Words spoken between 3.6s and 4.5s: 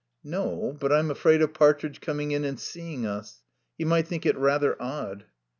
He might think it